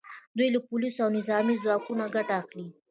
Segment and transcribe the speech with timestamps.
[0.37, 2.67] دوی له پولیسو او نظامي ځواکونو ګټه اخلي